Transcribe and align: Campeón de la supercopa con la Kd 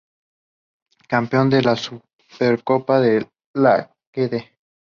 Campeón 1.07 1.51
de 1.51 1.61
la 1.61 1.75
supercopa 1.75 2.99
con 3.03 3.29
la 3.61 3.87
Kd 4.11 4.43